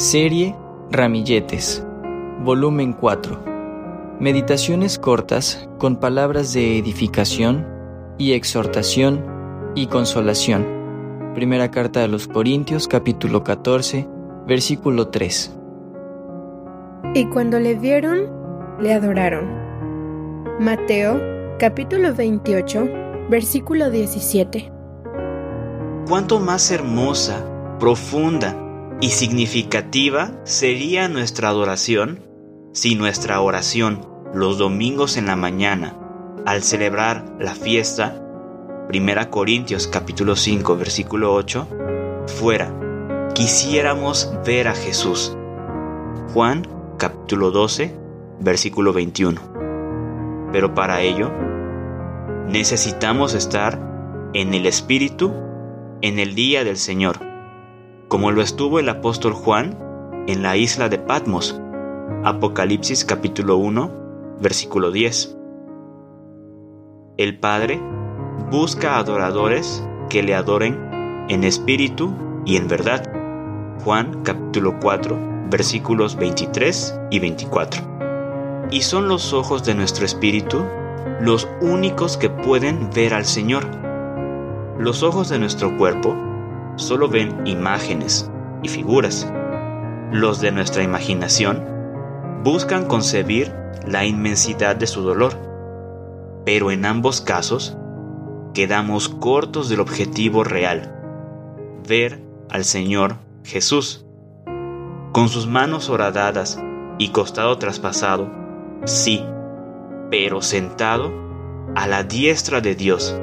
[0.00, 0.56] Serie
[0.90, 1.84] Ramilletes,
[2.42, 3.38] volumen 4.
[4.18, 7.66] Meditaciones cortas con palabras de edificación
[8.16, 9.22] y exhortación
[9.74, 10.66] y consolación.
[11.34, 14.08] Primera carta a los Corintios capítulo 14,
[14.46, 15.54] versículo 3.
[17.14, 18.20] Y cuando le vieron,
[18.80, 19.50] le adoraron.
[20.60, 21.20] Mateo
[21.58, 22.88] capítulo 28,
[23.28, 24.72] versículo 17.
[26.08, 27.44] Cuánto más hermosa,
[27.78, 28.69] profunda,
[29.00, 32.22] y significativa sería nuestra adoración
[32.72, 35.96] si nuestra oración los domingos en la mañana,
[36.46, 38.22] al celebrar la fiesta,
[38.92, 42.72] 1 Corintios capítulo 5 versículo 8, fuera,
[43.34, 45.36] quisiéramos ver a Jesús.
[46.32, 47.96] Juan capítulo 12
[48.38, 49.40] versículo 21.
[50.52, 51.32] Pero para ello,
[52.46, 53.80] necesitamos estar
[54.34, 55.32] en el Espíritu
[56.02, 57.29] en el día del Señor
[58.10, 59.78] como lo estuvo el apóstol Juan
[60.26, 61.58] en la isla de Patmos.
[62.24, 65.38] Apocalipsis capítulo 1, versículo 10.
[67.18, 67.80] El Padre
[68.50, 72.12] busca adoradores que le adoren en espíritu
[72.44, 73.04] y en verdad.
[73.84, 78.68] Juan capítulo 4, versículos 23 y 24.
[78.72, 80.64] Y son los ojos de nuestro espíritu
[81.20, 83.64] los únicos que pueden ver al Señor.
[84.80, 86.16] Los ojos de nuestro cuerpo
[86.80, 88.30] solo ven imágenes
[88.62, 89.30] y figuras.
[90.12, 91.64] Los de nuestra imaginación
[92.42, 93.54] buscan concebir
[93.86, 95.34] la inmensidad de su dolor,
[96.44, 97.76] pero en ambos casos
[98.54, 100.94] quedamos cortos del objetivo real,
[101.86, 102.20] ver
[102.50, 104.04] al Señor Jesús.
[105.12, 106.60] Con sus manos horadadas
[106.98, 108.30] y costado traspasado,
[108.84, 109.24] sí,
[110.10, 111.12] pero sentado
[111.74, 113.16] a la diestra de Dios,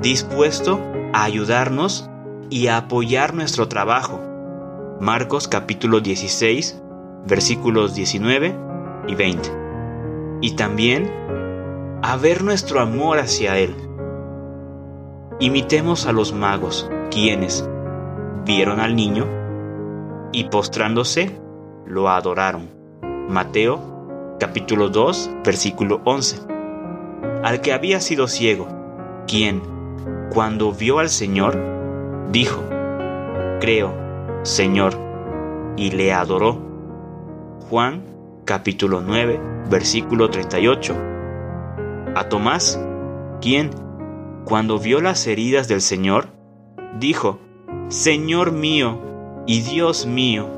[0.00, 0.80] dispuesto
[1.12, 2.10] a ayudarnos
[2.50, 4.20] y a apoyar nuestro trabajo.
[5.00, 6.82] Marcos capítulo 16,
[7.26, 8.54] versículos 19
[9.06, 9.50] y 20.
[10.42, 11.10] Y también
[12.02, 13.74] a ver nuestro amor hacia Él.
[15.38, 17.66] Imitemos a los magos, quienes
[18.44, 19.26] vieron al niño
[20.32, 21.40] y postrándose
[21.86, 22.68] lo adoraron.
[23.28, 26.40] Mateo capítulo 2, versículo 11.
[27.42, 28.68] Al que había sido ciego,
[29.26, 29.62] quien,
[30.32, 31.79] cuando vio al Señor,
[32.30, 32.62] dijo,
[33.60, 33.94] Creo,
[34.42, 34.94] Señor,
[35.76, 36.58] y le adoró.
[37.68, 38.02] Juan
[38.44, 40.96] capítulo 9, versículo 38.
[42.16, 42.80] A Tomás,
[43.40, 43.70] quien,
[44.44, 46.28] cuando vio las heridas del Señor,
[46.98, 47.38] dijo,
[47.88, 48.98] Señor mío
[49.46, 50.48] y Dios mío.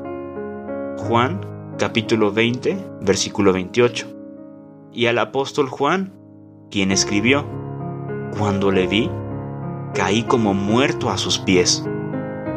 [0.97, 1.41] Juan
[1.77, 4.07] capítulo 20, versículo 28.
[4.91, 6.13] Y al apóstol Juan,
[6.69, 7.45] quien escribió,
[8.37, 9.09] Cuando le vi,
[9.93, 11.85] caí como muerto a sus pies.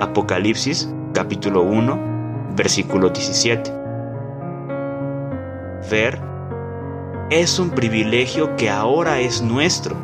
[0.01, 3.73] Apocalipsis capítulo 1, versículo 17.
[5.91, 6.21] Ver
[7.31, 9.97] es un privilegio que ahora es nuestro.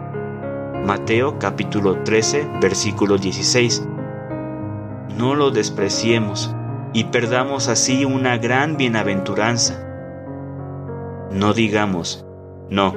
[0.85, 3.87] Mateo capítulo 13, versículo 16.
[5.17, 6.55] No lo despreciemos
[6.93, 9.87] y perdamos así una gran bienaventuranza.
[11.31, 12.27] No digamos
[12.69, 12.95] no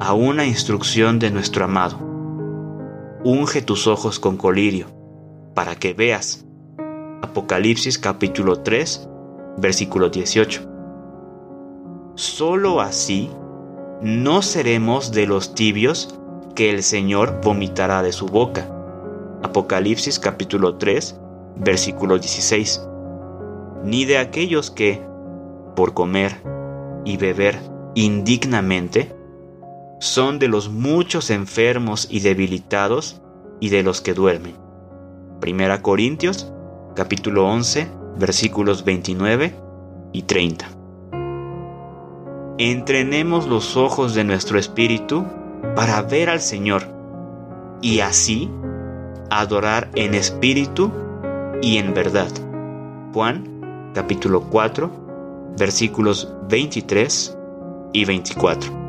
[0.00, 2.11] a una instrucción de nuestro amado
[3.24, 4.86] unge tus ojos con colirio,
[5.54, 6.44] para que veas.
[7.22, 9.08] Apocalipsis capítulo 3,
[9.58, 10.68] versículo 18.
[12.16, 13.30] Solo así
[14.00, 16.18] no seremos de los tibios
[16.56, 18.68] que el Señor vomitará de su boca.
[19.42, 21.20] Apocalipsis capítulo 3,
[21.56, 22.88] versículo 16.
[23.84, 25.00] Ni de aquellos que,
[25.76, 26.42] por comer
[27.04, 27.58] y beber
[27.94, 29.14] indignamente,
[30.02, 33.22] son de los muchos enfermos y debilitados
[33.60, 34.56] y de los que duermen.
[35.40, 36.52] Primera Corintios,
[36.96, 37.86] capítulo 11,
[38.18, 39.54] versículos 29
[40.12, 40.66] y 30.
[42.58, 45.24] Entrenemos los ojos de nuestro espíritu
[45.76, 46.82] para ver al Señor
[47.80, 48.50] y así
[49.30, 50.90] adorar en espíritu
[51.62, 52.30] y en verdad.
[53.14, 54.90] Juan capítulo 4
[55.56, 57.38] versículos 23
[57.92, 58.81] y 24.